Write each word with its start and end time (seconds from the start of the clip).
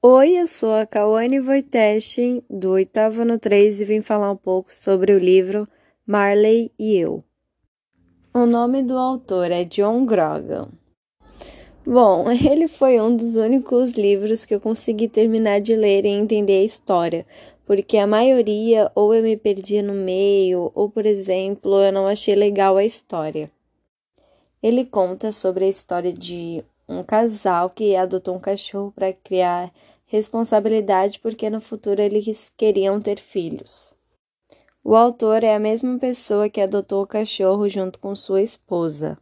Oi, 0.00 0.38
eu 0.38 0.46
sou 0.46 0.74
a 0.74 0.86
Kawane 0.86 1.40
Wojtesin, 1.40 2.40
do 2.48 2.70
oitavo 2.70 3.22
ano 3.22 3.36
3 3.36 3.80
e 3.80 3.84
vim 3.84 4.00
falar 4.00 4.30
um 4.30 4.36
pouco 4.36 4.72
sobre 4.72 5.12
o 5.12 5.18
livro 5.18 5.66
Marley 6.06 6.70
e 6.78 6.96
Eu. 6.96 7.24
O 8.32 8.46
nome 8.46 8.80
do 8.84 8.96
autor 8.96 9.50
é 9.50 9.64
John 9.64 10.06
Grogan. 10.06 10.68
Bom, 11.84 12.30
ele 12.30 12.68
foi 12.68 13.00
um 13.00 13.16
dos 13.16 13.34
únicos 13.34 13.94
livros 13.94 14.44
que 14.44 14.54
eu 14.54 14.60
consegui 14.60 15.08
terminar 15.08 15.60
de 15.60 15.74
ler 15.74 16.04
e 16.04 16.10
entender 16.10 16.60
a 16.60 16.64
história, 16.64 17.26
porque 17.66 17.98
a 17.98 18.06
maioria 18.06 18.92
ou 18.94 19.12
eu 19.12 19.20
me 19.20 19.36
perdia 19.36 19.82
no 19.82 19.94
meio, 19.94 20.70
ou, 20.76 20.88
por 20.88 21.06
exemplo, 21.06 21.82
eu 21.82 21.92
não 21.92 22.06
achei 22.06 22.36
legal 22.36 22.76
a 22.76 22.84
história. 22.84 23.50
Ele 24.62 24.84
conta 24.84 25.32
sobre 25.32 25.64
a 25.64 25.68
história 25.68 26.12
de 26.12 26.64
um 26.88 27.02
casal 27.02 27.68
que 27.70 27.94
adotou 27.94 28.34
um 28.34 28.40
cachorro 28.40 28.92
para 28.92 29.12
criar 29.12 29.70
responsabilidade 30.06 31.20
porque 31.20 31.50
no 31.50 31.60
futuro 31.60 32.00
eles 32.00 32.50
queriam 32.56 33.00
ter 33.00 33.18
filhos. 33.18 33.92
O 34.82 34.96
autor 34.96 35.44
é 35.44 35.54
a 35.54 35.58
mesma 35.58 35.98
pessoa 35.98 36.48
que 36.48 36.60
adotou 36.60 37.02
o 37.02 37.06
cachorro 37.06 37.68
junto 37.68 37.98
com 37.98 38.16
sua 38.16 38.40
esposa. 38.40 39.18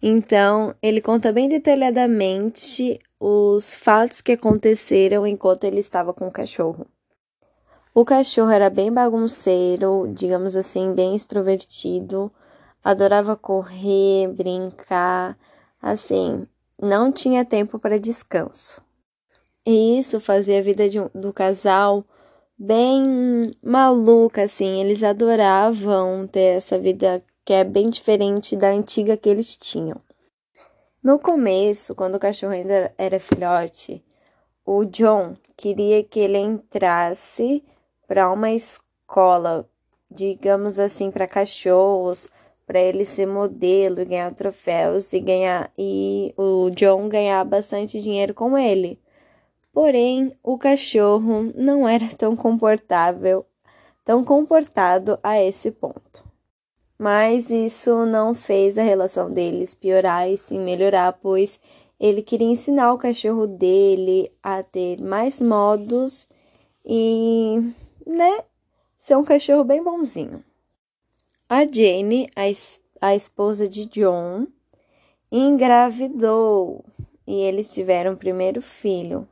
Então, 0.00 0.74
ele 0.80 1.00
conta 1.00 1.32
bem 1.32 1.48
detalhadamente 1.48 2.98
os 3.18 3.74
fatos 3.74 4.20
que 4.20 4.32
aconteceram 4.32 5.26
enquanto 5.26 5.64
ele 5.64 5.80
estava 5.80 6.12
com 6.12 6.26
o 6.26 6.32
cachorro. 6.32 6.86
O 7.94 8.04
cachorro 8.04 8.50
era 8.50 8.70
bem 8.70 8.92
bagunceiro, 8.92 10.10
digamos 10.14 10.56
assim, 10.56 10.94
bem 10.94 11.14
extrovertido, 11.14 12.32
adorava 12.82 13.36
correr, 13.36 14.28
brincar, 14.28 15.36
assim, 15.82 16.46
não 16.80 17.10
tinha 17.10 17.44
tempo 17.44 17.78
para 17.78 17.98
descanso. 17.98 18.80
E 19.66 19.98
isso 19.98 20.20
fazia 20.20 20.60
a 20.60 20.62
vida 20.62 20.84
do 21.14 21.32
casal 21.32 22.04
bem 22.56 23.50
maluca, 23.62 24.44
assim. 24.44 24.80
Eles 24.80 25.02
adoravam 25.02 26.26
ter 26.26 26.56
essa 26.56 26.78
vida 26.78 27.22
que 27.44 27.52
é 27.52 27.64
bem 27.64 27.90
diferente 27.90 28.56
da 28.56 28.68
antiga 28.68 29.16
que 29.16 29.28
eles 29.28 29.56
tinham. 29.56 30.00
No 31.02 31.18
começo, 31.18 31.94
quando 31.94 32.14
o 32.14 32.20
cachorro 32.20 32.52
ainda 32.52 32.94
era 32.96 33.18
filhote, 33.18 34.04
o 34.64 34.84
John 34.84 35.36
queria 35.56 36.04
que 36.04 36.20
ele 36.20 36.38
entrasse 36.38 37.64
para 38.06 38.30
uma 38.30 38.52
escola, 38.52 39.68
digamos 40.08 40.78
assim, 40.78 41.10
para 41.10 41.26
cachorros, 41.26 42.28
para 42.66 42.80
ele 42.80 43.04
ser 43.04 43.26
modelo, 43.26 44.04
ganhar 44.06 44.32
troféus 44.34 45.12
e 45.12 45.20
ganhar 45.20 45.70
e 45.76 46.32
o 46.36 46.70
John 46.70 47.08
ganhar 47.08 47.44
bastante 47.44 48.00
dinheiro 48.00 48.34
com 48.34 48.56
ele. 48.56 48.98
Porém, 49.72 50.36
o 50.42 50.58
cachorro 50.58 51.52
não 51.54 51.88
era 51.88 52.08
tão 52.16 52.36
comportável, 52.36 53.44
tão 54.04 54.22
comportado 54.22 55.18
a 55.22 55.40
esse 55.42 55.70
ponto. 55.70 56.24
Mas 56.98 57.50
isso 57.50 58.06
não 58.06 58.34
fez 58.34 58.78
a 58.78 58.82
relação 58.82 59.30
deles 59.32 59.74
piorar 59.74 60.28
e 60.30 60.36
sim 60.36 60.58
melhorar, 60.58 61.12
pois 61.14 61.58
ele 61.98 62.22
queria 62.22 62.46
ensinar 62.46 62.92
o 62.92 62.98
cachorro 62.98 63.46
dele 63.46 64.30
a 64.42 64.62
ter 64.62 65.00
mais 65.00 65.40
modos 65.40 66.28
e, 66.84 67.72
né, 68.06 68.44
ser 68.98 69.16
um 69.16 69.24
cachorro 69.24 69.64
bem 69.64 69.82
bonzinho. 69.82 70.44
A 71.54 71.66
Jane, 71.70 72.30
a, 72.34 73.08
a 73.08 73.14
esposa 73.14 73.68
de 73.68 73.84
John, 73.84 74.46
engravidou 75.30 76.82
e 77.26 77.42
eles 77.42 77.68
tiveram 77.68 78.14
o 78.14 78.16
primeiro 78.16 78.62
filho. 78.62 79.28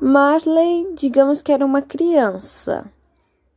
Marley, 0.00 0.94
digamos 0.94 1.42
que 1.42 1.50
era 1.50 1.66
uma 1.66 1.82
criança, 1.82 2.88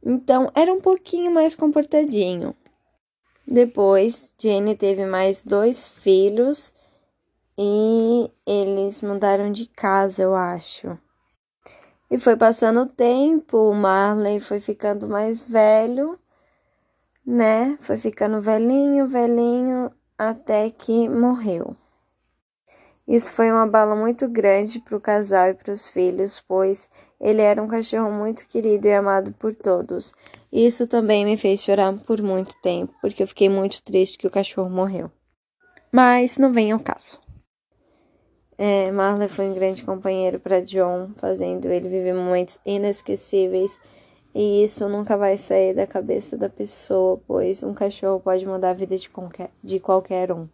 então 0.04 0.52
era 0.56 0.74
um 0.74 0.82
pouquinho 0.82 1.32
mais 1.32 1.56
comportadinho. 1.56 2.56
Depois, 3.46 4.34
Jane 4.36 4.76
teve 4.76 5.06
mais 5.06 5.44
dois 5.44 6.00
filhos 6.00 6.74
e 7.56 8.28
eles 8.44 9.04
mudaram 9.04 9.52
de 9.52 9.68
casa, 9.68 10.24
eu 10.24 10.36
acho. 10.36 10.98
E 12.10 12.18
foi 12.18 12.36
passando 12.36 12.82
o 12.82 12.90
tempo, 12.90 13.72
Marley 13.72 14.40
foi 14.40 14.60
ficando 14.60 15.08
mais 15.08 15.46
velho 15.46 16.18
né? 17.28 17.78
Foi 17.82 17.98
ficando 17.98 18.42
velhinho, 18.42 19.06
velhinho, 19.06 19.92
até 20.18 20.70
que 20.70 21.10
morreu. 21.10 21.76
Isso 23.06 23.34
foi 23.34 23.52
uma 23.52 23.68
bala 23.68 23.96
muito 23.96 24.28
grande 24.30 24.80
para 24.80 24.96
o 24.96 25.02
casal 25.02 25.50
e 25.50 25.54
para 25.54 25.74
os 25.74 25.90
filhos, 25.90 26.44
pois 26.48 26.90
ele 27.20 27.42
era 27.42 27.62
um 27.62 27.68
cachorro 27.68 28.12
muito 28.12 28.48
querido 28.48 28.88
e 28.88 28.94
amado 28.94 29.34
por 29.34 29.54
todos. 29.54 30.14
Isso 30.52 30.88
também 30.88 31.26
me 31.26 31.38
fez 31.38 31.62
chorar 31.62 31.94
por 32.00 32.22
muito 32.22 32.56
tempo, 32.62 32.94
porque 33.02 33.24
eu 33.24 33.28
fiquei 33.28 33.50
muito 33.50 33.82
triste 33.84 34.18
que 34.18 34.28
o 34.28 34.32
cachorro 34.32 34.70
morreu. 34.70 35.12
Mas 35.92 36.38
não 36.38 36.52
vem 36.52 36.72
ao 36.72 36.80
caso. 36.80 37.20
É, 38.58 38.92
Marley 38.92 39.28
foi 39.28 39.46
um 39.50 39.54
grande 39.54 39.84
companheiro 39.84 40.40
para 40.40 40.62
John, 40.62 41.10
fazendo 41.18 41.66
ele 41.66 41.88
viver 41.88 42.14
momentos 42.14 42.58
inesquecíveis 42.66 43.80
e 44.34 44.64
isso 44.64 44.88
nunca 44.90 45.18
vai 45.18 45.38
sair 45.38 45.74
da 45.74 45.88
cabeça 45.88 46.38
da 46.38 46.50
pessoa, 46.50 47.22
pois 47.28 47.64
um 47.64 47.74
cachorro 47.74 48.20
pode 48.20 48.46
mudar 48.46 48.72
a 48.72 48.74
vida 48.74 48.98
de 48.98 49.10
qualquer, 49.10 49.52
de 49.64 49.80
qualquer 49.80 50.32
um. 50.32 50.48